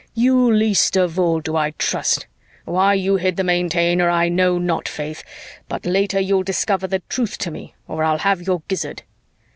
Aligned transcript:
"You 0.15 0.51
least 0.51 0.97
of 0.97 1.19
all 1.19 1.41
do 1.41 1.55
I 1.55 1.75
trust. 1.77 2.25
Why 2.65 2.95
you 2.95 3.17
hid 3.17 3.35
the 3.37 3.43
Maintainer, 3.43 4.09
I 4.09 4.29
know 4.29 4.57
not, 4.57 4.87
'faith, 4.87 5.23
but 5.69 5.85
later 5.85 6.19
you'll 6.19 6.41
discover 6.41 6.87
the 6.87 7.03
truth 7.07 7.37
to 7.37 7.51
me 7.51 7.75
or 7.87 8.03
I'll 8.03 8.17
have 8.17 8.41
your 8.41 8.63
gizzard." 8.67 9.03